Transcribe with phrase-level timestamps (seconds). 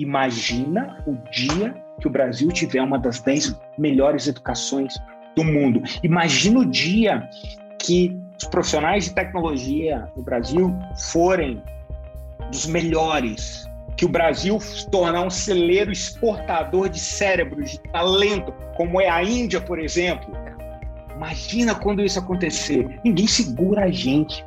[0.00, 4.94] Imagina o dia que o Brasil tiver uma das dez melhores educações
[5.36, 5.82] do mundo.
[6.02, 7.28] Imagina o dia
[7.78, 11.62] que os profissionais de tecnologia no Brasil forem
[12.50, 19.02] dos melhores, que o Brasil se tornar um celeiro exportador de cérebros, de talento, como
[19.02, 20.34] é a Índia, por exemplo.
[21.14, 22.98] Imagina quando isso acontecer.
[23.04, 24.42] Ninguém segura a gente.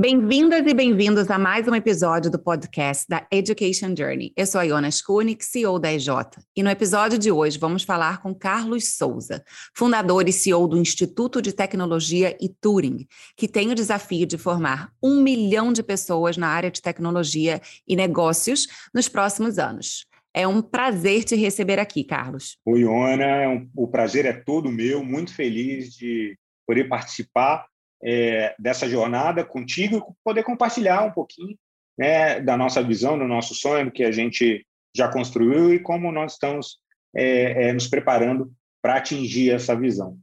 [0.00, 4.32] Bem-vindas e bem-vindos a mais um episódio do podcast da Education Journey.
[4.36, 6.06] Eu sou a Iona Skunik, CEO da EJ,
[6.54, 9.42] e no episódio de hoje vamos falar com Carlos Souza,
[9.74, 14.92] fundador e CEO do Instituto de Tecnologia e Turing, que tem o desafio de formar
[15.02, 20.06] um milhão de pessoas na área de tecnologia e negócios nos próximos anos.
[20.32, 22.56] É um prazer te receber aqui, Carlos.
[22.64, 27.66] Oi, Iona, é o prazer é todo meu, muito feliz de poder participar
[28.02, 31.56] é, dessa jornada contigo e poder compartilhar um pouquinho
[31.98, 34.64] né, da nossa visão, do nosso sonho, que a gente
[34.96, 36.78] já construiu e como nós estamos
[37.14, 40.16] é, é, nos preparando para atingir essa visão.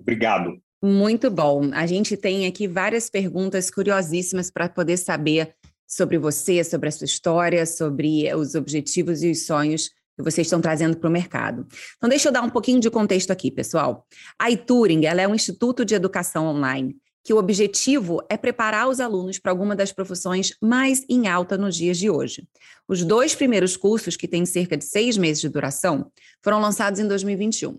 [0.00, 0.60] Obrigado.
[0.82, 1.70] Muito bom.
[1.72, 5.54] A gente tem aqui várias perguntas curiosíssimas para poder saber
[5.86, 10.60] sobre você, sobre a sua história, sobre os objetivos e os sonhos que vocês estão
[10.60, 11.66] trazendo para o mercado.
[11.96, 14.06] Então, deixa eu dar um pouquinho de contexto aqui, pessoal.
[14.38, 19.00] A iTuring ela é um instituto de educação online que o objetivo é preparar os
[19.00, 22.46] alunos para alguma das profissões mais em alta nos dias de hoje.
[22.88, 26.10] Os dois primeiros cursos, que têm cerca de seis meses de duração,
[26.42, 27.78] foram lançados em 2021.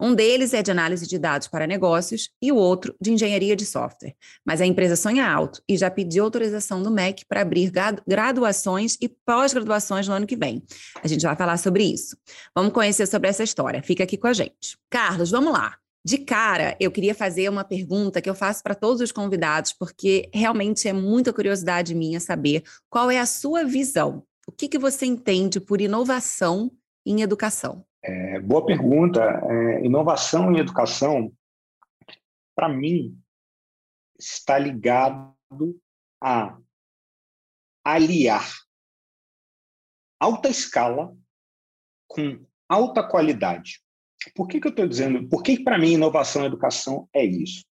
[0.00, 3.66] Um deles é de análise de dados para negócios e o outro de engenharia de
[3.66, 4.14] software.
[4.44, 7.72] Mas a empresa sonha alto e já pediu autorização do MEC para abrir
[8.06, 10.62] graduações e pós-graduações no ano que vem.
[11.02, 12.16] A gente vai falar sobre isso.
[12.54, 13.82] Vamos conhecer sobre essa história.
[13.82, 14.78] Fica aqui com a gente.
[14.88, 15.76] Carlos, vamos lá.
[16.08, 20.30] De cara, eu queria fazer uma pergunta que eu faço para todos os convidados, porque
[20.32, 24.24] realmente é muita curiosidade minha saber qual é a sua visão.
[24.46, 26.72] O que, que você entende por inovação
[27.04, 27.84] em educação?
[28.02, 29.20] É, boa pergunta.
[29.22, 31.30] É, inovação em educação,
[32.56, 33.14] para mim,
[34.18, 35.36] está ligado
[36.22, 36.56] a
[37.84, 38.50] aliar
[40.18, 41.14] alta escala
[42.06, 43.86] com alta qualidade.
[44.34, 45.28] Por que, que eu estou dizendo?
[45.28, 47.64] Por que, para mim, inovação em educação é isso?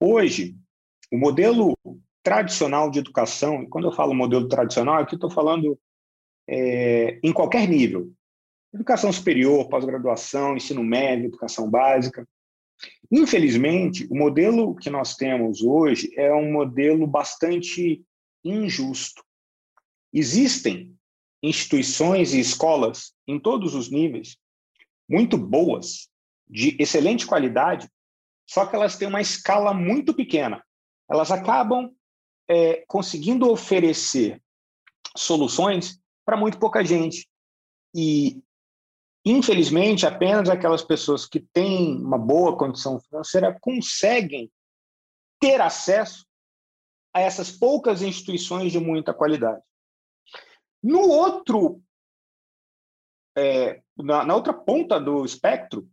[0.00, 0.56] Hoje,
[1.12, 1.74] o modelo
[2.22, 5.78] tradicional de educação, e quando eu falo modelo tradicional, aqui estou falando
[6.48, 8.12] é, em qualquer nível:
[8.74, 12.26] educação superior, pós-graduação, ensino médio, educação básica.
[13.10, 18.04] Infelizmente, o modelo que nós temos hoje é um modelo bastante
[18.44, 19.24] injusto.
[20.12, 20.94] Existem
[21.42, 24.36] instituições e escolas em todos os níveis
[25.08, 26.08] muito boas,
[26.48, 27.88] de excelente qualidade,
[28.48, 30.64] só que elas têm uma escala muito pequena.
[31.08, 31.90] Elas acabam
[32.48, 34.40] é, conseguindo oferecer
[35.16, 37.28] soluções para muito pouca gente.
[37.94, 38.40] E,
[39.24, 44.50] infelizmente, apenas aquelas pessoas que têm uma boa condição financeira conseguem
[45.40, 46.24] ter acesso
[47.12, 49.62] a essas poucas instituições de muita qualidade.
[50.82, 51.82] No outro
[53.36, 55.88] é, na, na outra ponta do espectro,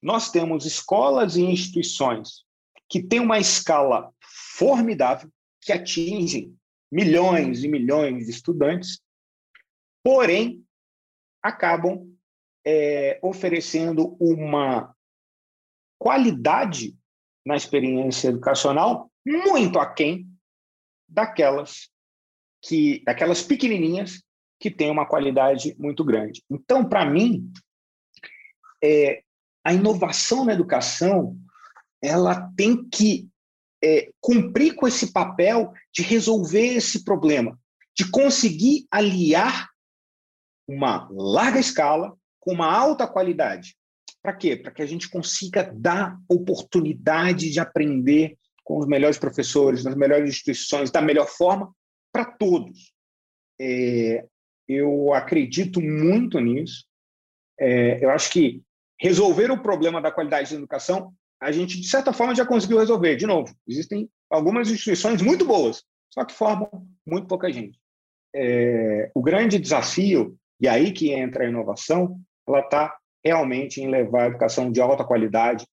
[0.00, 2.44] nós temos escolas e instituições
[2.88, 4.12] que têm uma escala
[4.56, 6.56] formidável, que atingem
[6.92, 9.00] milhões e milhões de estudantes,
[10.02, 10.64] porém
[11.42, 12.14] acabam
[12.64, 14.94] é, oferecendo uma
[15.98, 16.96] qualidade
[17.44, 20.28] na experiência educacional muito aquém
[21.08, 21.90] daquelas
[22.62, 24.22] que daquelas pequenininhas
[24.58, 26.42] que tem uma qualidade muito grande.
[26.50, 27.50] Então, para mim,
[28.82, 29.22] é,
[29.64, 31.36] a inovação na educação
[32.02, 33.28] ela tem que
[33.82, 37.58] é, cumprir com esse papel de resolver esse problema,
[37.96, 39.70] de conseguir aliar
[40.68, 43.76] uma larga escala com uma alta qualidade.
[44.22, 44.56] Para quê?
[44.56, 50.28] Para que a gente consiga dar oportunidade de aprender com os melhores professores, nas melhores
[50.28, 51.74] instituições, da melhor forma
[52.12, 52.92] para todos.
[53.60, 54.26] É,
[54.68, 56.84] eu acredito muito nisso.
[57.58, 58.62] É, eu acho que
[59.00, 63.16] resolver o problema da qualidade da educação, a gente, de certa forma, já conseguiu resolver.
[63.16, 66.68] De novo, existem algumas instituições muito boas, só que formam
[67.06, 67.78] muito pouca gente.
[68.34, 74.24] É, o grande desafio, e aí que entra a inovação, ela está realmente em levar
[74.24, 75.66] a educação de alta qualidade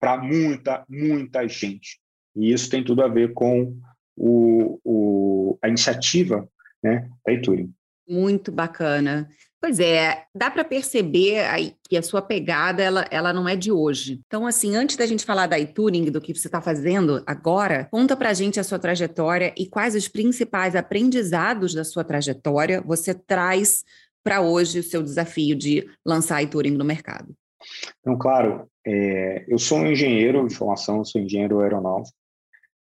[0.00, 2.00] para muita, muita gente.
[2.34, 3.76] E isso tem tudo a ver com
[4.16, 6.48] o, o, a iniciativa
[6.82, 7.72] né, da Ituring.
[8.08, 9.28] Muito bacana.
[9.60, 13.70] Pois é, dá para perceber aí que a sua pegada ela, ela não é de
[13.70, 14.20] hoje.
[14.26, 18.16] Então, assim, antes da gente falar da iTuring, do que você está fazendo agora, conta
[18.16, 23.14] para a gente a sua trajetória e quais os principais aprendizados da sua trajetória você
[23.14, 23.84] traz
[24.24, 27.32] para hoje o seu desafio de lançar a iTuring no mercado.
[28.00, 32.16] Então, claro, é, eu sou um engenheiro de formação, sou engenheiro aeronáutico.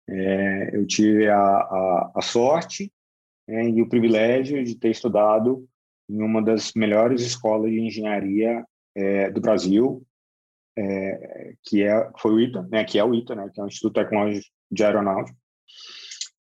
[0.08, 2.90] É, eu tive a, a, a sorte
[3.50, 5.66] é, e o privilégio de ter estudado
[6.08, 8.64] em uma das melhores escolas de engenharia
[8.94, 10.06] é, do Brasil,
[10.78, 13.66] é, que é foi o ITA, né, que é o ITA, né, que é o
[13.66, 15.36] Instituto Tecnológico de Aeronáutica,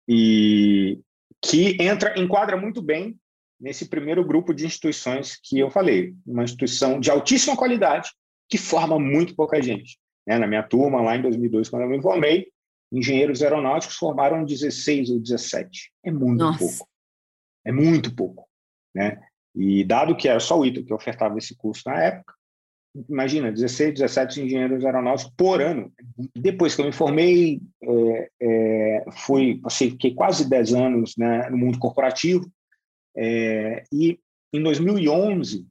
[0.08, 1.00] e
[1.42, 3.18] que entra enquadra muito bem
[3.60, 8.12] nesse primeiro grupo de instituições que eu falei, uma instituição de altíssima qualidade
[8.50, 9.98] que forma muito pouca gente.
[10.28, 10.38] Né?
[10.38, 12.53] Na minha turma, lá em 2002, quando eu me formei,
[12.94, 15.92] engenheiros aeronáuticos formaram 16 ou 17.
[16.06, 16.60] É muito Nossa.
[16.60, 16.90] pouco.
[17.66, 18.48] É muito pouco.
[18.94, 19.20] Né?
[19.56, 22.34] E dado que era só o ITA que ofertava esse curso na época,
[23.10, 25.92] imagina, 16, 17 engenheiros aeronáuticos por ano.
[26.36, 31.58] Depois que eu me formei, é, é, fui, passei, fiquei quase 10 anos né, no
[31.58, 32.46] mundo corporativo,
[33.16, 34.20] é, e
[34.52, 35.68] em 2011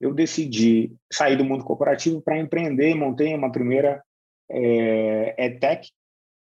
[0.00, 4.02] eu decidi sair do mundo corporativo para empreender, montei uma primeira
[4.50, 5.90] é, EdTech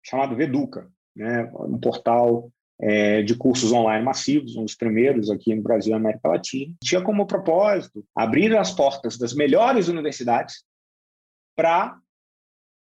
[0.04, 5.62] chamado Veduca, né, um portal é, de cursos online massivos, um dos primeiros aqui no
[5.62, 6.76] Brasil e América Latina.
[6.84, 10.64] Tinha como propósito abrir as portas das melhores universidades
[11.56, 11.98] para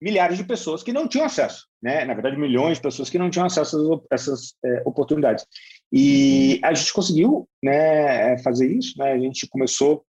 [0.02, 2.04] milhares de pessoas que não tinham acesso, né?
[2.04, 5.46] Na verdade, milhões de pessoas que não tinham acesso a essas é, oportunidades.
[5.92, 8.98] E a gente conseguiu, né, fazer isso.
[8.98, 9.12] Né?
[9.12, 10.04] A gente começou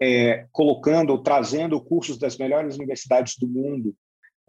[0.00, 3.94] é, colocando, trazendo cursos das melhores universidades do mundo,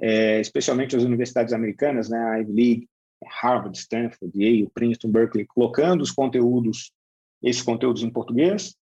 [0.01, 2.17] é, especialmente as universidades americanas, né?
[2.17, 2.89] A Ivy League,
[3.25, 6.91] Harvard, Stanford, Yale, Princeton, Berkeley, colocando os conteúdos,
[7.43, 8.75] esses conteúdos em português,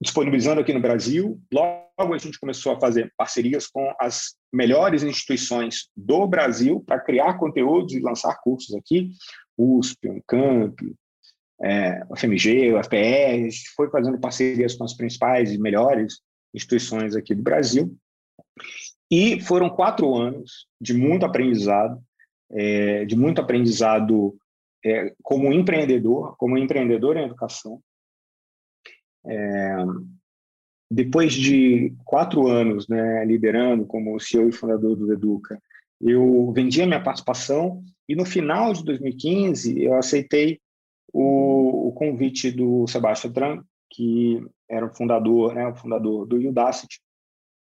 [0.00, 1.40] disponibilizando aqui no Brasil.
[1.52, 7.38] Logo a gente começou a fazer parcerias com as melhores instituições do Brasil para criar
[7.38, 9.10] conteúdos e lançar cursos aqui,
[9.56, 10.94] USP, Unicamp,
[11.62, 12.82] é, o FMG, a
[13.36, 16.20] gente foi fazendo parcerias com as principais e melhores
[16.52, 17.96] instituições aqui do Brasil.
[19.12, 22.02] E foram quatro anos de muito aprendizado,
[22.50, 24.34] é, de muito aprendizado
[24.82, 27.78] é, como empreendedor, como empreendedor em educação.
[29.26, 29.76] É,
[30.90, 35.62] depois de quatro anos né, liderando como CEO e fundador do Educa,
[36.00, 40.58] eu vendi a minha participação e no final de 2015 eu aceitei
[41.12, 46.98] o, o convite do Sebastian Tran, que era o fundador, né, o fundador do Udacity,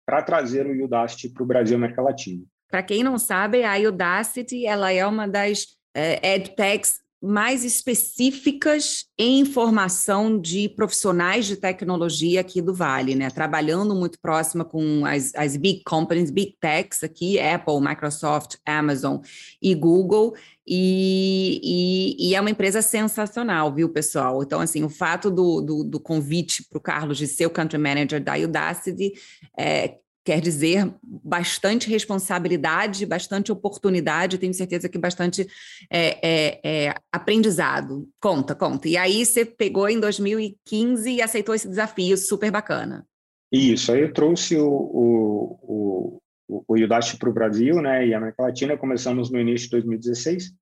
[0.06, 2.44] para trazer o Udacity para o Brasil e América Latina.
[2.70, 9.44] Para quem não sabe, a Udacity ela é uma das é, edtechs mais específicas em
[9.44, 13.30] formação de profissionais de tecnologia aqui do Vale, né?
[13.30, 19.18] Trabalhando muito próxima com as, as big companies, big techs aqui, Apple, Microsoft, Amazon
[19.60, 20.34] e Google.
[20.66, 24.42] E, e, e, é uma empresa sensacional, viu, pessoal?
[24.42, 27.78] Então, assim, o fato do, do, do convite para o Carlos de ser o country
[27.78, 29.12] manager da Udacity
[29.56, 35.46] é, quer dizer bastante responsabilidade, bastante oportunidade, tenho certeza que bastante
[35.88, 38.08] é, é, é, aprendizado.
[38.20, 38.88] Conta, conta.
[38.88, 43.06] E aí você pegou em 2015 e aceitou esse desafio super bacana.
[43.52, 48.18] Isso, aí eu trouxe o, o, o, o Udacity para o Brasil né, e a
[48.18, 50.52] América Latina, começamos no início de 2016.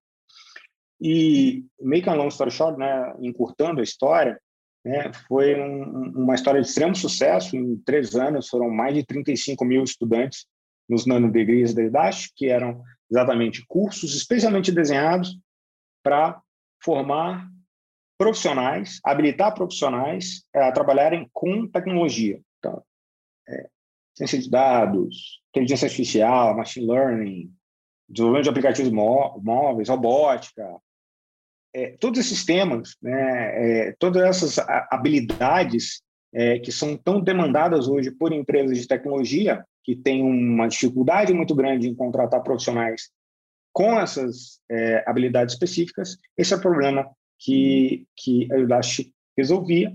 [1.00, 4.40] E, make a long story short, né, encurtando a história,
[4.84, 7.56] né, foi um, uma história de extremo sucesso.
[7.56, 10.46] Em três anos, foram mais de 35 mil estudantes
[10.88, 15.38] nos nanodegrees da IDASH, que eram exatamente cursos especialmente desenhados
[16.02, 16.40] para
[16.82, 17.48] formar
[18.18, 22.40] profissionais, habilitar profissionais a trabalharem com tecnologia.
[22.58, 22.82] Então,
[23.48, 23.68] é,
[24.14, 27.52] ciência de dados, inteligência artificial, machine learning,
[28.08, 30.64] desenvolvimento de aplicativos móveis, robótica,
[31.74, 34.58] é, todos esses temas, né, é, todas essas
[34.90, 36.02] habilidades
[36.32, 41.54] é, que são tão demandadas hoje por empresas de tecnologia, que têm uma dificuldade muito
[41.54, 43.10] grande em contratar profissionais
[43.72, 49.94] com essas é, habilidades específicas, esse é o problema que, que a Udacity resolvia.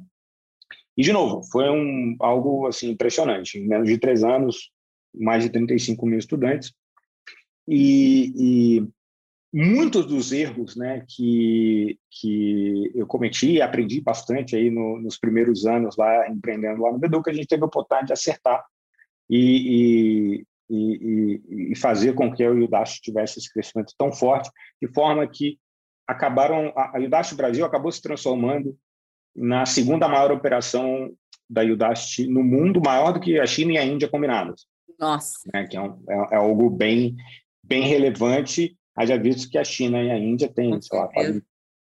[0.99, 3.57] E, de novo, foi um, algo assim, impressionante.
[3.57, 4.69] Em menos de três anos,
[5.15, 6.73] mais de 35 mil estudantes.
[7.65, 8.87] E, e
[9.53, 15.65] muitos dos erros né, que, que eu cometi e aprendi bastante aí no, nos primeiros
[15.65, 18.61] anos lá empreendendo lá no Beduca, a gente teve a oportunidade de acertar
[19.29, 24.11] e, e, e, e fazer com que eu e o Dash tivesse esse crescimento tão
[24.11, 24.51] forte,
[24.81, 25.57] de forma que
[26.05, 28.77] acabaram a Udacity Brasil acabou se transformando
[29.35, 31.11] na segunda maior operação
[31.49, 34.65] da Udacity no mundo, maior do que a China e a Índia combinadas.
[34.99, 35.39] Nossa.
[35.53, 37.15] Né, que é, um, é, é, algo bem,
[37.63, 41.43] bem relevante, haja visto que a China e a Índia têm, sei lá, quase,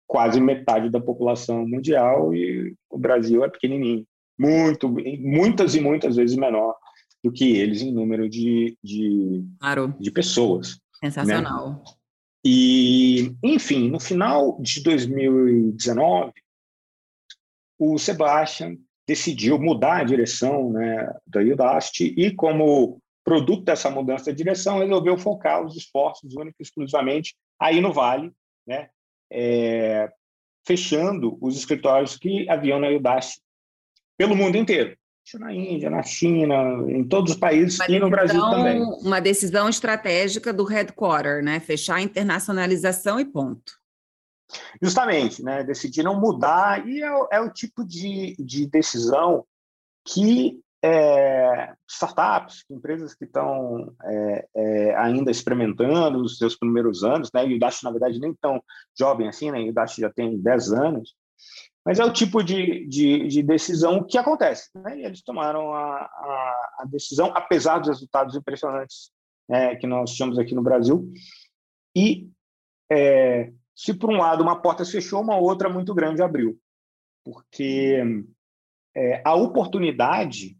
[0.06, 4.06] quase metade da população mundial e o Brasil é pequenininho.
[4.38, 6.76] Muito, muitas e muitas vezes menor
[7.24, 9.94] do que eles em número de, de, claro.
[9.98, 10.78] de pessoas.
[11.02, 11.10] Né?
[11.10, 11.70] Sensacional.
[11.70, 11.82] Né?
[12.44, 16.32] E, enfim, no final de 2019,
[17.78, 24.36] o Sebastian decidiu mudar a direção né, da Udacity e, como produto dessa mudança de
[24.36, 28.32] direção, resolveu focar os esforços únicos exclusivamente aí no Vale,
[28.66, 28.90] né,
[29.30, 30.10] é,
[30.66, 33.42] fechando os escritórios que haviam na Udacity
[34.18, 34.96] pelo mundo inteiro
[35.36, 36.54] na Índia, na China,
[36.88, 38.80] em todos os países uma e no Brasil também.
[39.02, 41.60] Uma decisão estratégica do headquarter, né?
[41.60, 43.74] Fechar a internacionalização e ponto.
[44.82, 45.62] Justamente, né?
[45.62, 49.44] Decidiram mudar e é, é o tipo de, de decisão
[50.06, 57.46] que é, startups, empresas que estão é, é, ainda experimentando os seus primeiros anos, né?
[57.46, 58.62] E o Dash, na verdade, nem tão
[58.98, 59.60] jovem assim, né?
[59.62, 61.14] E o Dash já tem 10 anos,
[61.84, 64.68] mas é o tipo de, de, de decisão que acontece.
[64.74, 65.00] Né?
[65.00, 69.10] E eles tomaram a, a, a, decisão, apesar dos resultados impressionantes
[69.50, 71.10] é, que nós tínhamos aqui no Brasil.
[71.96, 72.28] E
[72.90, 76.60] é, se por um lado uma porta se fechou, uma outra muito grande abriu.
[77.24, 78.02] Porque
[78.92, 80.58] é, a oportunidade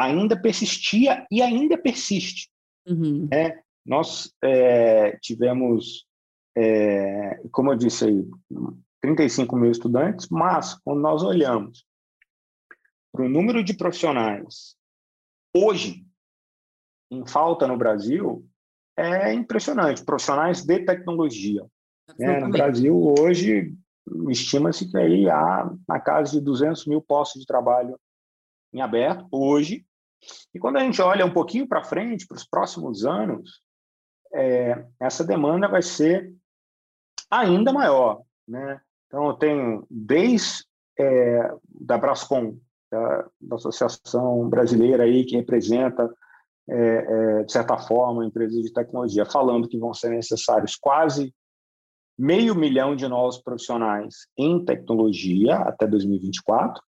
[0.00, 2.50] ainda persistia e ainda persiste.
[2.88, 3.28] Uhum.
[3.30, 3.62] Né?
[3.84, 6.06] Nós é, tivemos,
[6.56, 8.26] é, como eu disse aí,
[9.02, 11.86] 35 mil estudantes, mas quando nós olhamos
[13.12, 14.74] para o número de profissionais
[15.54, 16.02] hoje
[17.10, 18.48] em falta no Brasil,
[18.96, 20.02] é impressionante.
[20.02, 21.66] Profissionais de tecnologia.
[22.18, 22.40] Né?
[22.40, 23.74] No Brasil, hoje,
[24.28, 27.98] estima-se que aí há na casa de 200 mil postos de trabalho
[28.72, 29.84] em aberto, hoje.
[30.54, 33.60] E quando a gente olha um pouquinho para frente, para os próximos anos,
[34.34, 36.32] é, essa demanda vai ser
[37.30, 38.22] ainda maior.
[38.46, 38.80] Né?
[39.06, 40.64] Então, eu tenho desde
[40.98, 42.56] é, da Brascom,
[42.90, 46.12] da, da, Associação Brasileira aí que representa,
[46.68, 51.34] é, é, de certa forma, empresas de tecnologia, falando que vão ser necessários quase
[52.22, 56.80] meio milhão de novos profissionais em tecnologia até 2024,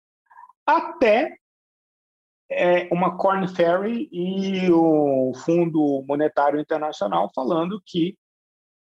[0.64, 1.36] até
[2.48, 8.16] é, uma Corn Ferry e o Fundo Monetário Internacional falando que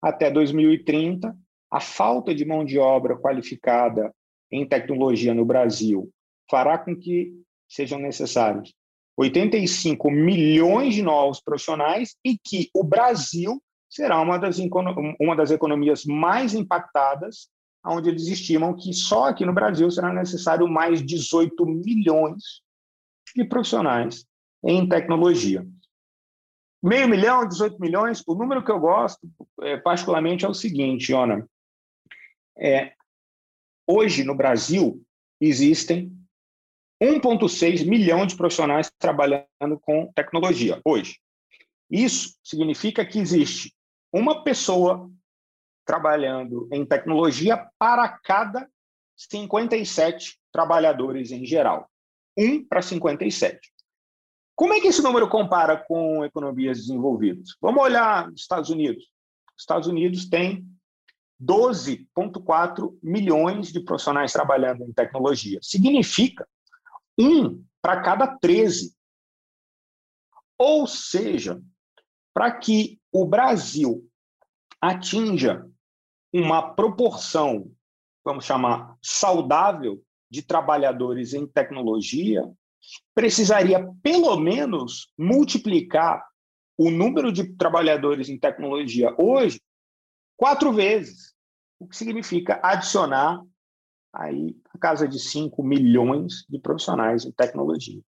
[0.01, 1.37] até 2030
[1.71, 4.11] a falta de mão de obra qualificada
[4.51, 6.09] em tecnologia no Brasil
[6.49, 7.31] fará com que
[7.69, 8.73] sejam necessários
[9.15, 14.57] 85 milhões de novos profissionais e que o Brasil será uma das,
[15.19, 17.49] uma das economias mais impactadas,
[17.83, 22.61] onde eles estimam que só aqui no Brasil será necessário mais 18 milhões
[23.35, 24.25] de profissionais
[24.63, 25.65] em tecnologia.
[26.81, 29.19] Meio milhão, 18 milhões, o número que eu gosto,
[29.61, 31.49] é, particularmente, é o seguinte, Ona.
[32.57, 32.93] É,
[33.87, 35.01] hoje, no Brasil,
[35.41, 36.15] existem
[37.01, 41.17] 1,6 milhão de profissionais trabalhando com tecnologia, hoje.
[41.89, 43.73] Isso significa que existe
[44.11, 45.09] uma pessoa
[45.85, 48.69] trabalhando em tecnologia para cada
[49.15, 51.89] 57 trabalhadores em geral.
[52.37, 53.59] 1 para 57.
[54.55, 57.55] Como é que esse número compara com economias desenvolvidas?
[57.61, 59.03] Vamos olhar os Estados Unidos.
[59.55, 60.65] Os Estados Unidos têm
[61.41, 65.59] 12,4 milhões de profissionais trabalhando em tecnologia.
[65.61, 66.47] Significa
[67.17, 68.93] um para cada 13.
[70.57, 71.61] Ou seja,
[72.33, 74.07] para que o Brasil
[74.81, 75.67] atinja
[76.33, 77.71] uma proporção,
[78.23, 82.43] vamos chamar, saudável de trabalhadores em tecnologia,
[83.13, 86.23] precisaria pelo menos multiplicar
[86.77, 89.61] o número de trabalhadores em tecnologia hoje
[90.37, 91.33] quatro vezes,
[91.77, 93.43] o que significa adicionar
[94.13, 98.01] aí a casa de 5 milhões de profissionais em tecnologia.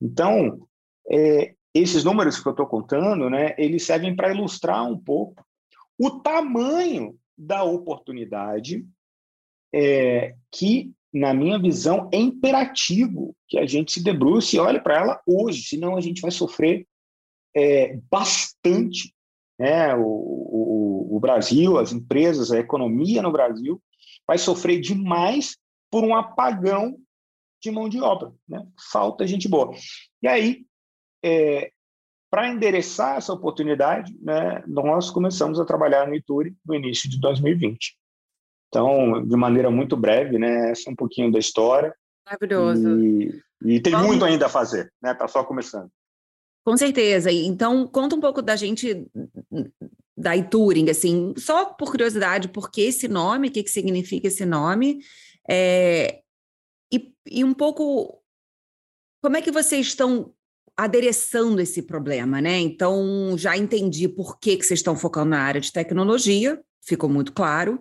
[0.00, 0.68] Então,
[1.10, 5.44] é, esses números que eu estou contando, né, eles servem para ilustrar um pouco
[5.98, 8.86] o tamanho da oportunidade
[9.74, 14.96] é, que, na minha visão, é imperativo que a gente se debruce e olhe para
[14.96, 16.86] ela hoje, senão a gente vai sofrer
[17.56, 19.12] é, bastante
[19.58, 23.82] né, o, o, o Brasil, as empresas, a economia no Brasil
[24.26, 25.56] vai sofrer demais
[25.90, 26.98] por um apagão
[27.62, 28.66] de mão de obra, né?
[28.90, 29.72] falta gente boa.
[30.22, 30.66] E aí,
[31.24, 31.70] é,
[32.30, 37.96] para endereçar essa oportunidade, né, nós começamos a trabalhar no Ituri no início de 2020.
[38.68, 40.72] Então, de maneira muito breve, né?
[40.72, 41.94] Essa é um pouquinho da história.
[42.26, 43.00] Maravilhoso.
[43.00, 44.08] E, e tem Vamos...
[44.08, 45.14] muito ainda a fazer, né?
[45.14, 45.88] Tá só começando.
[46.66, 47.30] Com certeza.
[47.30, 49.06] Então, conta um pouco da gente
[50.16, 54.44] da Turing, assim, só por curiosidade, por que esse nome, o que, que significa esse
[54.44, 54.98] nome,
[55.48, 56.20] é,
[56.92, 58.20] e, e um pouco
[59.22, 60.34] como é que vocês estão
[60.76, 62.58] adereçando esse problema, né?
[62.58, 67.32] Então, já entendi por que, que vocês estão focando na área de tecnologia, ficou muito
[67.32, 67.80] claro.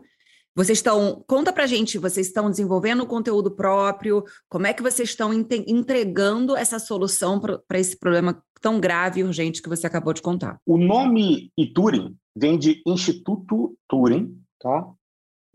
[0.55, 5.33] Vocês estão, conta pra gente, vocês estão desenvolvendo conteúdo próprio, como é que vocês estão
[5.33, 10.59] entregando essa solução para esse problema tão grave e urgente que você acabou de contar?
[10.63, 14.87] O nome Turing vem de Instituto Turing, tá?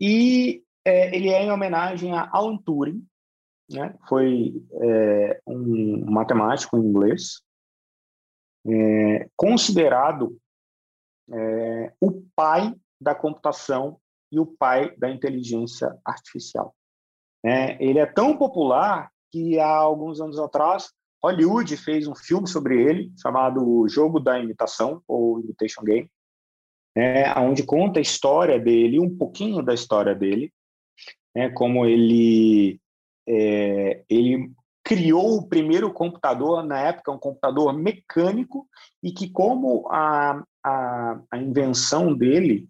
[0.01, 3.01] E é, ele é em homenagem a Alan Turing,
[3.69, 3.95] né?
[4.07, 7.41] Foi é, um matemático inglês,
[8.67, 10.37] é, considerado
[11.31, 13.99] é, o pai da computação
[14.31, 16.75] e o pai da inteligência artificial.
[17.45, 20.91] É, ele é tão popular que há alguns anos atrás
[21.23, 26.09] Hollywood fez um filme sobre ele chamado Jogo da Imitação ou Imitation Game,
[26.95, 30.51] é, onde conta a história dele, um pouquinho da história dele,
[31.35, 32.79] né, como ele
[33.29, 34.51] é, ele
[34.83, 38.67] criou o primeiro computador na época um computador mecânico
[39.03, 42.67] e que como a, a, a invenção dele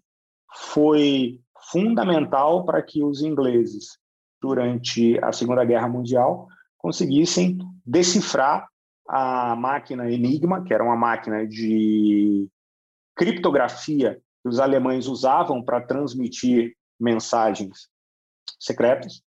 [0.54, 1.40] foi
[1.70, 3.98] fundamental para que os ingleses,
[4.40, 8.68] durante a Segunda Guerra Mundial, conseguissem decifrar
[9.08, 12.48] a máquina Enigma, que era uma máquina de
[13.16, 17.88] criptografia que os alemães usavam para transmitir mensagens
[18.58, 19.22] secretas.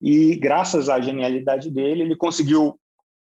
[0.00, 2.78] E, graças à genialidade dele, ele conseguiu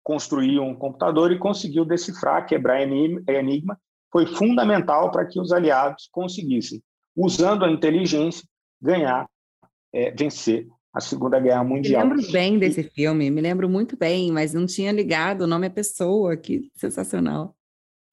[0.02, 3.78] construir um computador e conseguiu decifrar, quebrar Enigma.
[4.10, 6.82] Foi fundamental para que os aliados conseguissem
[7.16, 8.46] usando a inteligência,
[8.80, 9.26] ganhar,
[9.92, 12.06] é, vencer a Segunda Guerra Mundial.
[12.06, 12.84] Me lembro bem desse e...
[12.84, 17.54] filme, me lembro muito bem, mas não tinha ligado o nome à pessoa, que sensacional.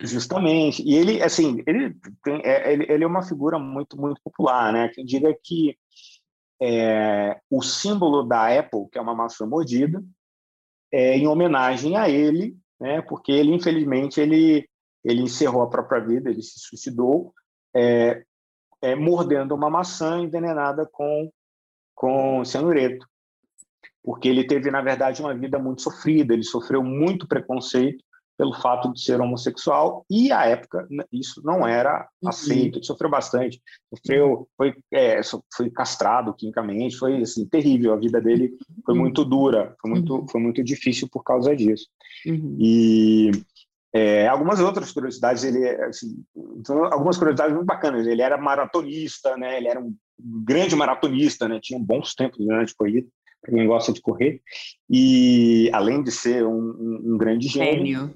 [0.03, 4.73] Justamente, e ele, assim, ele, tem, é, ele, ele, é uma figura muito, muito popular,
[4.73, 4.89] né?
[4.89, 5.77] Quem diga que
[6.61, 10.03] é, o símbolo da Apple, que é uma maçã mordida,
[10.91, 13.01] é em homenagem a ele, né?
[13.01, 14.69] Porque ele, infelizmente, ele,
[15.03, 17.33] ele encerrou a própria vida, ele se suicidou,
[17.75, 18.23] é,
[18.81, 21.31] é, mordendo uma maçã envenenada com,
[21.95, 23.07] com cianureto.
[24.03, 28.03] Porque ele teve, na verdade, uma vida muito sofrida, ele sofreu muito preconceito
[28.41, 32.27] pelo fato de ser homossexual e à época isso não era uhum.
[32.29, 33.61] aceito, ele sofreu bastante,
[33.93, 35.21] sofreu, foi, é,
[35.55, 39.01] foi castrado quimicamente, foi assim, terrível, a vida dele foi uhum.
[39.01, 40.27] muito dura, foi muito, uhum.
[40.27, 41.85] foi muito difícil por causa disso.
[42.25, 42.57] Uhum.
[42.59, 43.29] E
[43.93, 46.23] é, algumas outras curiosidades, ele assim,
[46.57, 48.07] então, algumas curiosidades muito bacanas.
[48.07, 49.57] Ele era maratonista, né?
[49.57, 51.59] Ele era um grande maratonista, né?
[51.61, 53.07] Tinha bons tempos durante né, a corrida,
[53.39, 54.41] para quem gosta de correr.
[54.89, 58.15] E além de ser um, um, um grande gênio.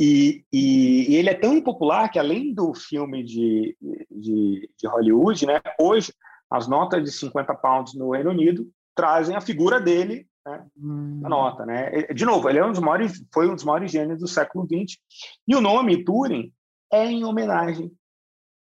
[0.00, 3.76] E, e, e, ele é tão impopular que, além do filme de,
[4.10, 5.60] de, de Hollywood, né?
[5.80, 6.12] Hoje,
[6.50, 11.20] as notas de 50 pounds no Reino Unido trazem a figura dele né, hum.
[11.24, 11.66] a nota.
[11.66, 11.90] Né?
[12.14, 14.98] De novo, ele é um dos maiores, foi um dos maiores gênios do século XX.
[15.46, 16.52] E o nome Turing
[16.92, 17.92] é em homenagem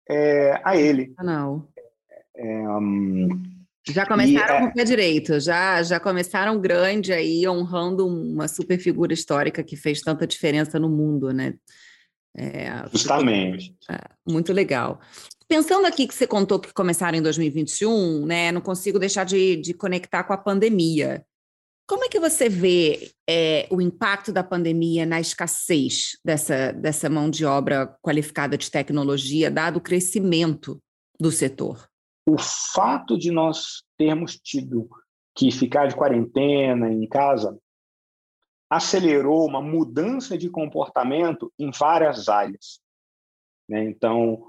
[0.10, 1.14] é, a ele.
[1.20, 1.68] Não.
[2.36, 3.30] É, um,
[3.94, 8.80] já começaram e, com o pé direito, já, já começaram grande aí, honrando uma super
[8.80, 11.54] figura histórica que fez tanta diferença no mundo, né?
[12.36, 13.76] É, Justamente.
[13.90, 13.98] É,
[14.28, 15.00] muito legal.
[15.48, 18.52] Pensando aqui que você contou que começaram em 2021, né?
[18.52, 21.26] Não consigo deixar de, de conectar com a pandemia.
[21.88, 27.30] Como é que você vê é, o impacto da pandemia na escassez dessa, dessa mão
[27.30, 30.82] de obra qualificada de tecnologia, dado o crescimento
[31.18, 31.88] do setor?
[32.28, 34.90] O fato de nós termos tido
[35.36, 37.58] que ficar de quarentena em casa
[38.70, 42.82] acelerou uma mudança de comportamento em várias áreas.
[43.70, 43.86] Né?
[43.86, 44.46] Então,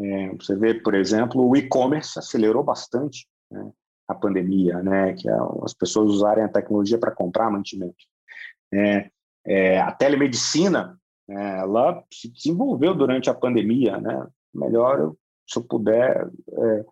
[0.00, 3.28] é, você vê, por exemplo, o e-commerce acelerou bastante.
[3.50, 3.70] Né?
[4.12, 5.14] a pandemia, né?
[5.14, 7.96] Que é as pessoas usarem a tecnologia para comprar mantimento.
[8.72, 9.10] É,
[9.44, 14.26] é, a telemedicina, é, ela se desenvolveu durante a pandemia, né?
[14.54, 15.12] Melhor
[15.48, 16.84] se eu puder é,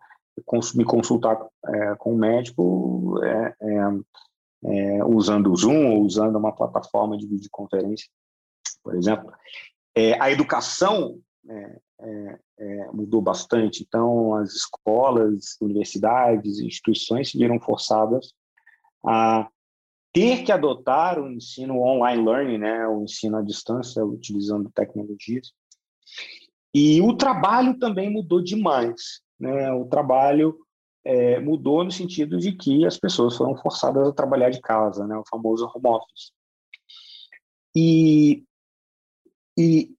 [0.75, 7.27] me consultar é, com um médico é, usando o Zoom ou usando uma plataforma de
[7.27, 8.07] videoconferência,
[8.83, 9.31] por exemplo.
[10.19, 11.19] a educação
[12.03, 13.83] é, é, mudou bastante.
[13.83, 18.33] Então, as escolas, universidades, instituições se viram forçadas
[19.05, 19.47] a
[20.13, 25.53] ter que adotar o ensino online learning, né, o ensino à distância, utilizando tecnologias.
[26.73, 29.21] E o trabalho também mudou demais.
[29.41, 29.73] Né?
[29.73, 30.55] O trabalho
[31.03, 35.17] é, mudou no sentido de que as pessoas foram forçadas a trabalhar de casa, né,
[35.17, 36.31] o famoso home office.
[37.75, 38.43] E,
[39.57, 39.95] e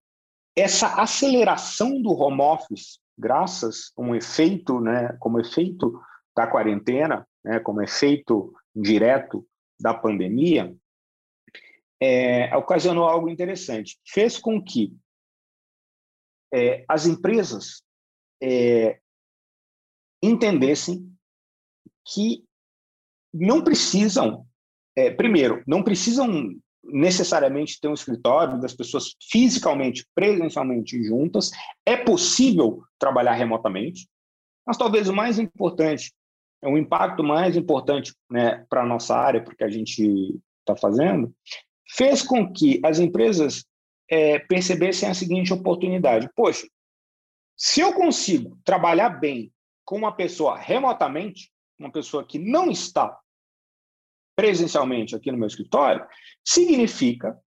[0.56, 6.00] essa aceleração do home office, graças a um efeito, né, como efeito
[6.36, 9.44] da quarentena, né, como efeito direto
[9.80, 10.72] da pandemia,
[12.00, 13.98] é, ocasionou algo interessante.
[14.06, 14.96] Fez com que
[16.54, 17.82] é, as empresas
[18.40, 19.01] é,
[20.22, 21.10] entendessem
[22.06, 22.44] que
[23.32, 24.46] não precisam,
[24.96, 26.54] é, primeiro, não precisam
[26.84, 31.50] necessariamente ter um escritório das pessoas fisicamente, presencialmente juntas.
[31.86, 34.08] É possível trabalhar remotamente,
[34.66, 36.12] mas talvez o mais importante,
[36.60, 41.34] é o impacto mais importante né, para a nossa área, porque a gente está fazendo,
[41.88, 43.64] fez com que as empresas
[44.08, 46.66] é, percebessem a seguinte oportunidade: poxa,
[47.56, 49.52] se eu consigo trabalhar bem
[49.92, 53.14] com uma pessoa remotamente, uma pessoa que não está
[54.34, 56.06] presencialmente aqui no meu escritório,
[56.42, 57.38] significa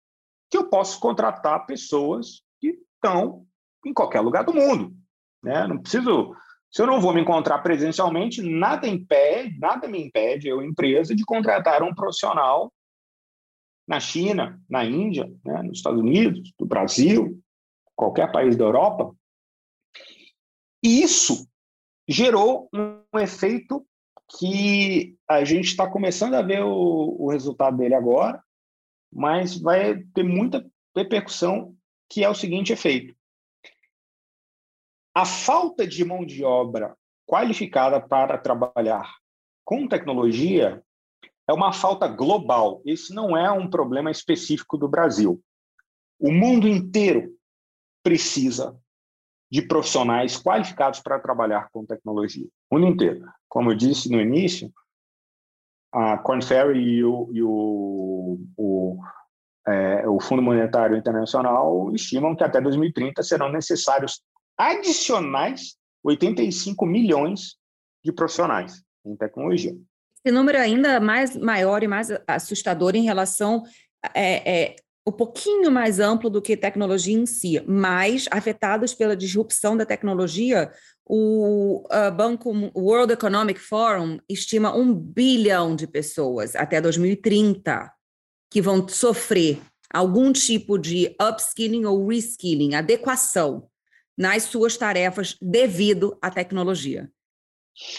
[0.48, 3.48] que eu posso contratar pessoas que estão
[3.84, 4.96] em qualquer lugar do mundo.
[5.44, 5.66] Né?
[5.66, 6.36] Não preciso.
[6.70, 11.26] Se eu não vou me encontrar presencialmente, nada impede, nada me impede, eu, empresa, de
[11.26, 12.72] contratar um profissional
[13.88, 15.64] na China, na Índia, né?
[15.64, 17.42] nos Estados Unidos, no Brasil,
[17.96, 19.16] qualquer país da Europa.
[20.84, 21.50] E isso
[22.08, 23.86] gerou um efeito
[24.38, 28.44] que a gente está começando a ver o, o resultado dele agora,
[29.12, 30.65] mas vai ter muita
[30.96, 31.76] repercussão,
[32.10, 33.15] que é o seguinte efeito.
[35.13, 39.15] A falta de mão de obra qualificada para trabalhar
[39.63, 40.84] com tecnologia
[41.48, 42.82] é uma falta global.
[42.86, 45.41] Esse não é um problema específico do Brasil.
[46.20, 47.36] O mundo inteiro
[48.04, 48.80] precisa
[49.52, 52.48] de profissionais qualificados para trabalhar com tecnologia.
[52.70, 53.26] O mundo inteiro.
[53.48, 54.72] Como eu disse no início,
[55.94, 59.00] a Corn Ferry e o, e o, o,
[59.68, 64.22] é, o Fundo Monetário Internacional estimam que até 2030 serão necessários
[64.58, 67.56] adicionais 85 milhões
[68.04, 69.76] de profissionais em tecnologia.
[70.24, 73.64] Esse número é ainda mais maior e mais assustador em relação
[74.14, 74.76] é, é,
[75.08, 80.72] um pouquinho mais amplo do que tecnologia em si, mas afetados pela disrupção da tecnologia,
[81.06, 87.91] o uh, banco World Economic Forum estima um bilhão de pessoas até 2030
[88.50, 89.62] que vão sofrer
[89.94, 93.68] algum tipo de upskilling ou reskilling, adequação
[94.18, 97.12] nas suas tarefas devido à tecnologia.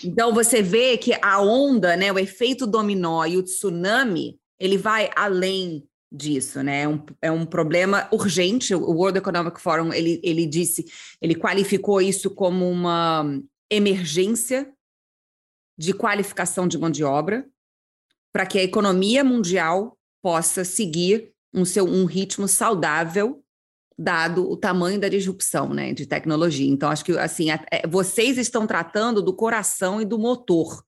[0.03, 5.11] Então você vê que a onda, né, o efeito dominó e o tsunami, ele vai
[5.15, 6.83] além disso, né?
[6.83, 8.75] É um, é um problema urgente.
[8.75, 10.87] O World Economic Forum ele, ele disse,
[11.21, 13.25] ele qualificou isso como uma
[13.71, 14.73] emergência
[15.79, 17.47] de qualificação de mão de obra
[18.33, 23.43] para que a economia mundial possa seguir um seu um ritmo saudável
[23.99, 26.71] dado o tamanho da disrupção, né, de tecnologia.
[26.71, 30.85] Então acho que assim, é, vocês estão tratando do coração e do motor,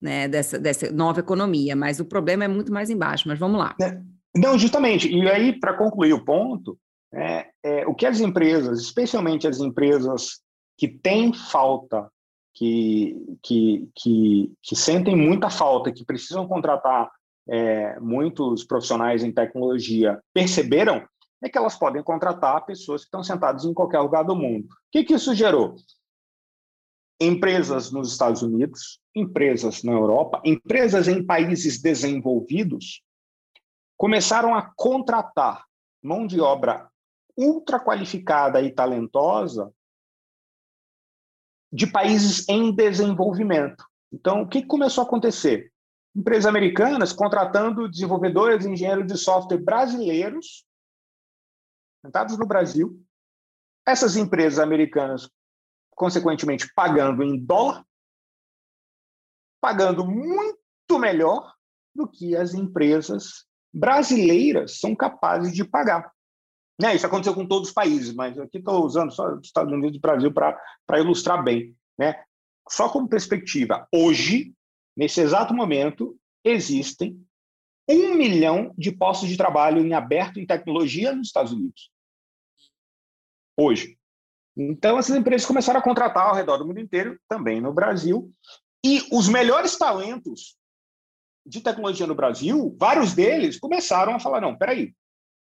[0.00, 3.76] né, dessa, dessa nova economia, mas o problema é muito mais embaixo, mas vamos lá.
[3.80, 4.00] É.
[4.34, 5.08] Não, justamente.
[5.08, 6.78] E aí, para concluir o ponto,
[7.12, 10.40] é, é, o que as empresas, especialmente as empresas
[10.76, 12.10] que têm falta,
[12.54, 17.10] que, que, que, que sentem muita falta, que precisam contratar
[17.48, 21.04] é, muitos profissionais em tecnologia, perceberam
[21.42, 24.66] é que elas podem contratar pessoas que estão sentadas em qualquer lugar do mundo.
[24.66, 25.74] O que, que isso gerou?
[27.18, 33.02] Empresas nos Estados Unidos, empresas na Europa, empresas em países desenvolvidos
[34.00, 35.66] começaram a contratar
[36.02, 36.90] mão de obra
[37.36, 39.70] ultra qualificada e talentosa
[41.70, 43.84] de países em desenvolvimento.
[44.10, 45.70] Então, o que começou a acontecer?
[46.16, 50.64] Empresas americanas contratando desenvolvedores e engenheiros de software brasileiros,
[52.00, 53.04] sentados no Brasil.
[53.86, 55.28] Essas empresas americanas,
[55.90, 57.84] consequentemente, pagando em dólar,
[59.60, 61.54] pagando muito melhor
[61.94, 66.10] do que as empresas brasileiras são capazes de pagar.
[66.80, 66.94] Né?
[66.94, 70.00] Isso aconteceu com todos os países, mas aqui estou usando só os Estados Unidos e
[70.00, 71.76] Brasil para ilustrar bem.
[71.98, 72.22] Né?
[72.68, 74.54] Só como perspectiva, hoje,
[74.96, 77.22] nesse exato momento, existem
[77.88, 81.90] um milhão de postos de trabalho em aberto em tecnologia nos Estados Unidos.
[83.58, 83.98] Hoje.
[84.56, 88.32] Então, essas empresas começaram a contratar ao redor do mundo inteiro, também no Brasil,
[88.84, 90.56] e os melhores talentos
[91.46, 94.94] de tecnologia no Brasil, vários deles começaram a falar: não, peraí,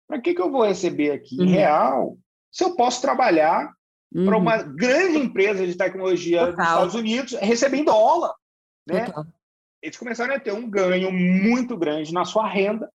[0.08, 1.46] para que, que eu vou receber aqui uhum.
[1.46, 2.18] em real
[2.50, 3.72] se eu posso trabalhar
[4.14, 4.26] uhum.
[4.26, 6.54] para uma grande empresa de tecnologia Total.
[6.56, 8.34] dos Estados Unidos receber em dólar?
[8.86, 9.06] né?
[9.80, 12.92] Eles começaram a ter um ganho muito grande na sua renda,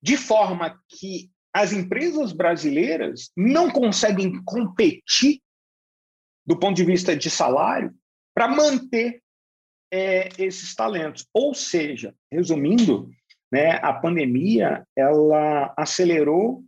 [0.00, 5.40] de forma que as empresas brasileiras não conseguem competir
[6.46, 7.94] do ponto de vista de salário
[8.34, 9.22] para manter
[9.94, 11.24] é, esses talentos.
[11.32, 13.08] Ou seja, resumindo,
[13.50, 16.64] né, a pandemia ela acelerou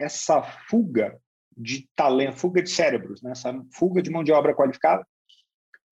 [0.00, 1.16] essa fuga
[1.56, 5.06] de talento, fuga de cérebros, né, essa fuga de mão de obra qualificada,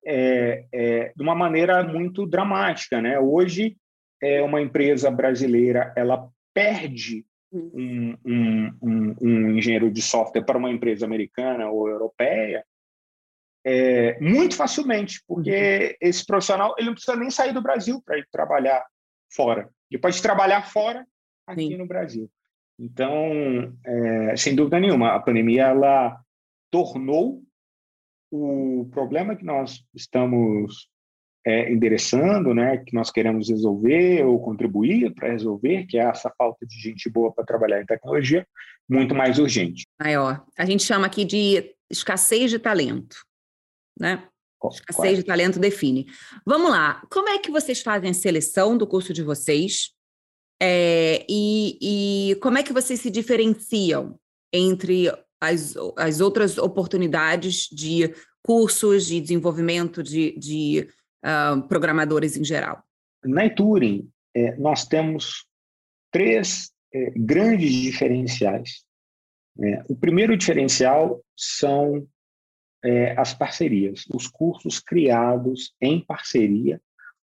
[0.04, 3.00] é, é, de uma maneira muito dramática.
[3.00, 3.16] Né?
[3.16, 3.76] Hoje,
[4.20, 10.70] é, uma empresa brasileira ela perde um, um, um, um engenheiro de software para uma
[10.70, 12.64] empresa americana ou europeia
[13.64, 16.08] é, muito facilmente, porque uhum.
[16.08, 18.84] esse profissional ele não precisa nem sair do Brasil para ir trabalhar
[19.32, 19.68] fora.
[19.90, 21.06] Ele pode trabalhar fora
[21.46, 21.76] aqui Sim.
[21.76, 22.30] no Brasil.
[22.78, 26.18] Então, é, sem dúvida nenhuma, a pandemia ela
[26.70, 27.42] tornou
[28.30, 30.88] o problema que nós estamos
[31.46, 36.66] é, endereçando, né, que nós queremos resolver ou contribuir para resolver, que é essa falta
[36.66, 38.46] de gente boa para trabalhar em tecnologia,
[38.88, 39.84] muito mais urgente.
[40.00, 40.44] Maior.
[40.56, 43.16] A gente chama aqui de escassez de talento
[44.02, 44.28] né?
[44.70, 46.06] Escassez de talento define.
[46.44, 49.92] Vamos lá, como é que vocês fazem a seleção do curso de vocês?
[50.60, 51.78] É, e,
[52.30, 54.18] e, como é que vocês se diferenciam
[54.52, 55.08] entre
[55.40, 60.88] as, as outras oportunidades de cursos de desenvolvimento de, de
[61.24, 62.84] uh, programadores em geral?
[63.24, 65.44] Na Turing, é, nós temos
[66.12, 68.84] três é, grandes diferenciais.
[69.60, 72.06] É, o primeiro diferencial são
[72.84, 76.80] é, as parcerias, os cursos criados em parceria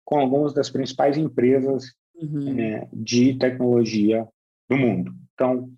[0.04, 2.60] com algumas das principais empresas uhum.
[2.60, 4.28] é, de tecnologia
[4.70, 5.14] do mundo.
[5.34, 5.72] Então,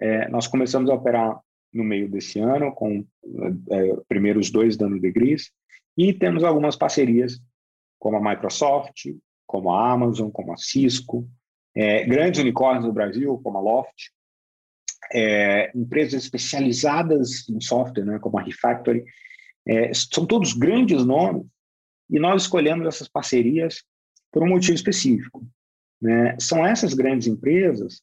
[0.00, 1.38] é, nós começamos a operar
[1.72, 3.04] no meio desse ano, com
[3.70, 5.52] é, primeiros dois dando degrees,
[5.96, 7.40] e temos algumas parcerias
[7.98, 9.06] como a Microsoft,
[9.46, 11.28] como a Amazon, como a Cisco,
[11.74, 14.10] é, grandes unicórnios no Brasil, como a Loft,
[15.12, 19.04] é, empresas especializadas em software, né, como a Refactory,
[19.66, 21.46] é, são todos grandes nomes,
[22.08, 23.84] e nós escolhemos essas parcerias
[24.32, 25.46] por um motivo específico.
[26.00, 26.36] Né?
[26.40, 28.02] São essas grandes empresas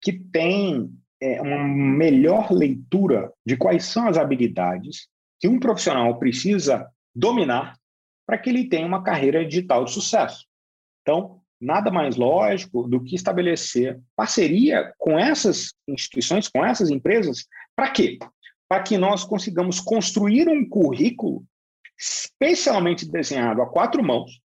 [0.00, 5.08] que têm é, uma melhor leitura de quais são as habilidades
[5.40, 7.76] que um profissional precisa dominar
[8.26, 10.46] para que ele tenha uma carreira digital de sucesso.
[11.02, 17.46] Então, nada mais lógico do que estabelecer parceria com essas instituições, com essas empresas,
[17.76, 18.18] para quê?
[18.68, 21.44] Para que nós consigamos construir um currículo
[21.98, 24.40] especialmente desenhado a quatro mãos,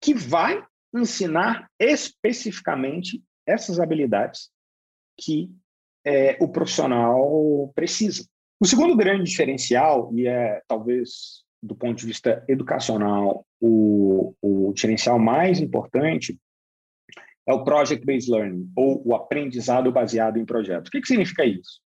[0.00, 4.50] que vai ensinar especificamente essas habilidades
[5.18, 5.50] que
[6.04, 8.26] é, o profissional precisa.
[8.60, 15.18] O segundo grande diferencial, e é talvez do ponto de vista educacional, o, o diferencial
[15.18, 16.38] mais importante
[17.46, 20.88] é o Project Based Learning, ou o aprendizado baseado em projetos.
[20.88, 21.80] O que, que significa isso?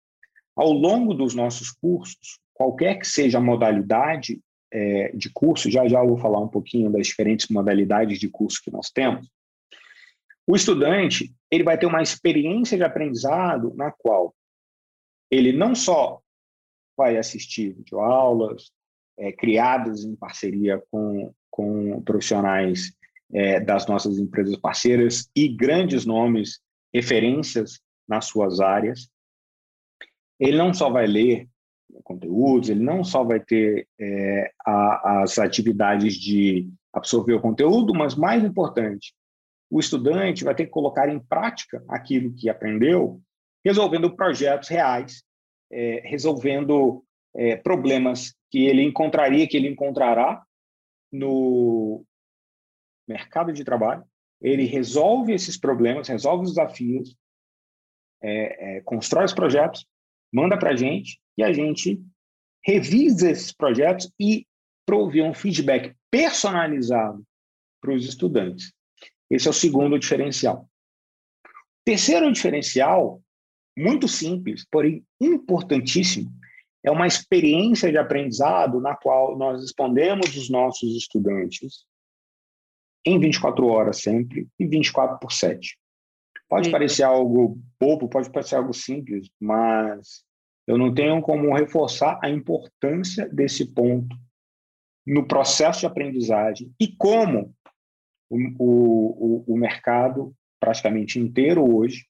[0.55, 4.41] Ao longo dos nossos cursos, qualquer que seja a modalidade
[4.73, 8.61] é, de curso, já já eu vou falar um pouquinho das diferentes modalidades de curso
[8.63, 9.29] que nós temos,
[10.47, 14.35] o estudante ele vai ter uma experiência de aprendizado na qual
[15.31, 16.21] ele não só
[16.97, 18.71] vai assistir videoaulas,
[19.19, 22.93] é, criadas em parceria com, com profissionais
[23.33, 26.61] é, das nossas empresas parceiras e grandes nomes,
[26.93, 29.09] referências nas suas áreas.
[30.39, 31.49] Ele não só vai ler
[32.05, 38.15] conteúdos, ele não só vai ter é, a, as atividades de absorver o conteúdo, mas
[38.15, 39.15] mais importante,
[39.71, 43.19] o estudante vai ter que colocar em prática aquilo que aprendeu,
[43.65, 45.23] resolvendo projetos reais,
[45.73, 47.03] é, resolvendo
[47.35, 50.43] é, problemas que ele encontraria, que ele encontrará
[51.13, 52.05] no
[53.09, 54.05] mercado de trabalho.
[54.41, 57.17] Ele resolve esses problemas, resolve os desafios,
[58.23, 59.87] é, é, constrói os projetos,
[60.33, 62.03] manda para a gente e a gente
[62.65, 64.47] revisa esses projetos e
[64.85, 67.25] provê um feedback personalizado
[67.81, 68.73] para os estudantes.
[69.31, 70.69] Esse é o segundo diferencial.
[71.85, 73.23] Terceiro diferencial,
[73.77, 76.33] muito simples, porém importantíssimo,
[76.87, 81.85] é uma experiência de aprendizado na qual nós respondemos os nossos estudantes
[83.05, 85.77] em 24 horas sempre e 24 por 7.
[86.49, 86.71] Pode Sim.
[86.71, 90.25] parecer algo bobo, pode parecer algo simples, mas
[90.65, 94.17] eu não tenho como reforçar a importância desse ponto
[95.05, 97.53] no processo de aprendizagem e como
[98.31, 102.07] o, o, o mercado praticamente inteiro hoje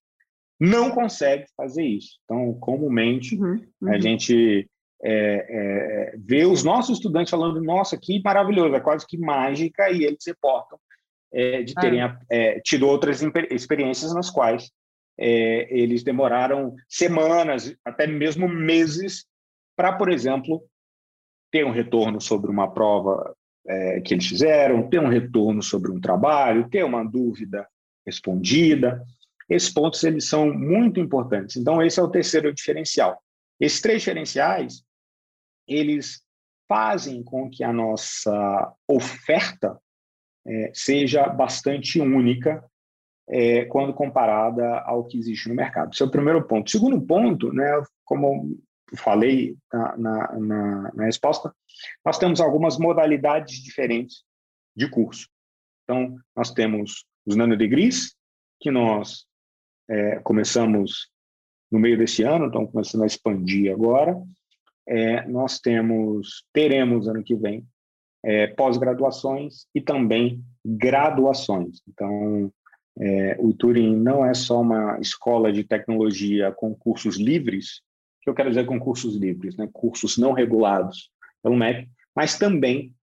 [0.59, 2.19] não consegue fazer isso.
[2.25, 3.93] Então, comumente, uhum, uhum.
[3.93, 4.69] a gente
[5.03, 10.05] é, é, ver os nossos estudantes falando, nossa, que maravilhoso, é quase que mágica, e
[10.05, 10.79] eles reportam
[11.33, 14.71] é, de terem é, tido outras experiências nas quais
[15.19, 19.27] é, eles demoraram semanas, até mesmo meses,
[19.77, 20.63] para, por exemplo,
[21.51, 23.35] ter um retorno sobre uma prova
[23.67, 27.67] é, que eles fizeram, ter um retorno sobre um trabalho, ter uma dúvida
[28.07, 29.03] respondida.
[29.49, 31.57] Esses pontos eles são muito importantes.
[31.57, 33.21] Então esse é o terceiro diferencial.
[33.61, 34.85] Esses três diferenciais
[35.67, 36.23] eles
[36.69, 39.81] fazem com que a nossa oferta
[40.47, 42.65] é, seja bastante única
[43.29, 45.93] é, quando comparada ao que existe no mercado.
[45.93, 46.71] Esse é o primeiro ponto.
[46.71, 48.57] Segundo ponto, né, como
[48.97, 51.53] falei na, na, na, na resposta,
[52.05, 54.23] nós temos algumas modalidades diferentes
[54.77, 55.29] de curso.
[55.85, 58.15] Então, nós temos os nanodegrees,
[58.61, 59.27] que nós
[59.89, 61.11] é, começamos
[61.71, 64.17] no meio desse ano, estamos começando a expandir agora.
[64.89, 67.67] É, nós temos, teremos ano que vem,
[68.25, 71.81] é, pós-graduações e também graduações.
[71.89, 72.53] Então,
[72.99, 77.83] é, o Turing não é só uma escola de tecnologia com cursos livres,
[78.23, 79.69] que eu quero dizer com cursos livres, né?
[79.73, 81.11] cursos não regulados
[81.43, 82.95] pelo MEC, mas também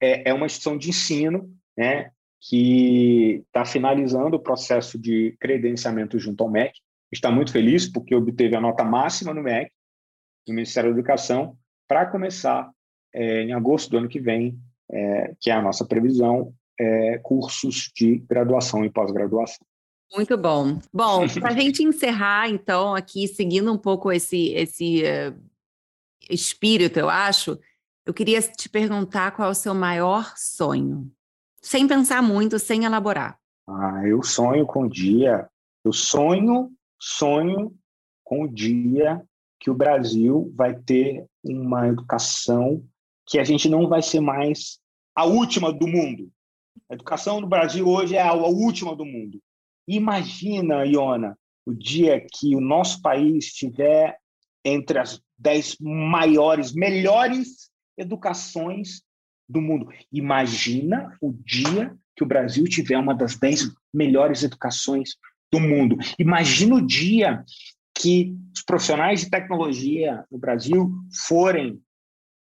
[0.00, 2.10] é, é uma instituição de ensino né?
[2.40, 6.72] Que está finalizando o processo de credenciamento junto ao MEC.
[7.10, 9.70] Está muito feliz porque obteve a nota máxima no MEC,
[10.46, 11.56] no Ministério da Educação,
[11.88, 12.70] para começar
[13.14, 14.58] é, em agosto do ano que vem,
[14.90, 19.66] é, que é a nossa previsão, é, cursos de graduação e pós-graduação.
[20.14, 20.78] Muito bom.
[20.92, 25.38] Bom, para a gente encerrar, então, aqui, seguindo um pouco esse, esse uh,
[26.30, 27.58] espírito, eu acho,
[28.06, 31.10] eu queria te perguntar qual é o seu maior sonho,
[31.60, 33.38] sem pensar muito, sem elaborar.
[33.66, 35.48] Ah, eu sonho com o dia,
[35.84, 37.74] eu sonho, sonho
[38.24, 39.22] com o dia
[39.60, 42.84] que o Brasil vai ter uma educação
[43.26, 44.78] que a gente não vai ser mais
[45.14, 46.30] a última do mundo.
[46.90, 49.40] A educação no Brasil hoje é a última do mundo.
[49.86, 54.18] Imagina, Iona, o dia que o nosso país estiver
[54.64, 59.02] entre as dez maiores, melhores educações
[59.48, 59.88] do mundo.
[60.12, 65.16] Imagina o dia que o Brasil tiver uma das dez melhores educações
[65.50, 65.96] do mundo.
[66.18, 67.44] Imagina o dia
[67.96, 70.92] que os profissionais de tecnologia no Brasil
[71.26, 71.80] forem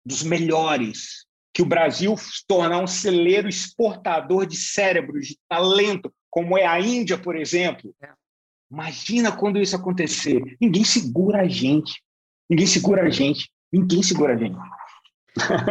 [0.05, 6.57] dos melhores, que o Brasil se tornar um celeiro exportador de cérebros, de talento, como
[6.57, 7.93] é a Índia, por exemplo.
[8.01, 8.09] É.
[8.71, 10.41] Imagina quando isso acontecer.
[10.59, 12.01] Ninguém segura a gente.
[12.49, 13.49] Ninguém segura a gente.
[13.71, 14.57] Ninguém segura a gente.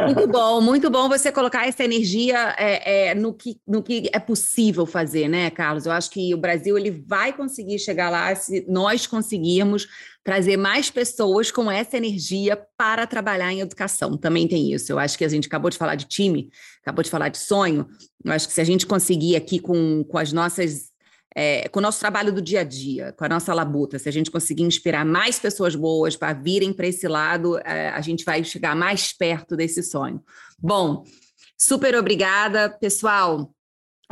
[0.07, 4.19] Muito bom, muito bom você colocar essa energia é, é, no, que, no que é
[4.19, 5.87] possível fazer, né, Carlos?
[5.87, 9.87] Eu acho que o Brasil ele vai conseguir chegar lá se nós conseguirmos
[10.25, 14.17] trazer mais pessoas com essa energia para trabalhar em educação.
[14.17, 14.93] Também tem isso.
[14.93, 16.51] Eu acho que a gente acabou de falar de time,
[16.83, 17.87] acabou de falar de sonho.
[18.25, 20.88] Eu acho que se a gente conseguir aqui com, com as nossas
[21.41, 24.13] é, com o nosso trabalho do dia a dia, com a nossa labuta, se a
[24.13, 28.43] gente conseguir inspirar mais pessoas boas para virem para esse lado, é, a gente vai
[28.43, 30.21] chegar mais perto desse sonho.
[30.59, 31.05] Bom,
[31.57, 33.55] super obrigada, pessoal.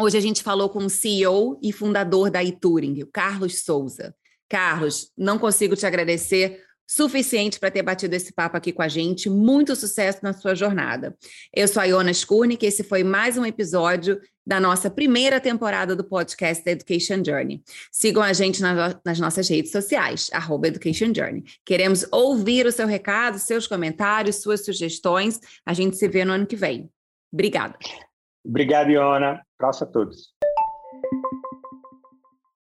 [0.00, 4.14] Hoje a gente falou com o CEO e fundador da iTuring, o Carlos Souza.
[4.48, 9.28] Carlos, não consigo te agradecer suficiente para ter batido esse papo aqui com a gente.
[9.28, 11.16] Muito sucesso na sua jornada.
[11.52, 16.04] Eu sou a Iona Skurnik, esse foi mais um episódio da nossa primeira temporada do
[16.04, 17.62] podcast Education Journey.
[17.90, 18.62] Sigam a gente
[19.04, 21.42] nas nossas redes sociais, arroba Education Journey.
[21.64, 25.40] Queremos ouvir o seu recado, seus comentários, suas sugestões.
[25.64, 26.88] A gente se vê no ano que vem.
[27.32, 27.76] Obrigada.
[28.44, 29.42] Obrigado, Iona.
[29.58, 30.32] Abraço a todos.